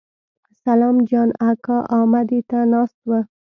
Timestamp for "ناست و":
2.71-3.11